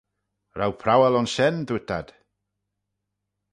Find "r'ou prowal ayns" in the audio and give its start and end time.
0.57-1.31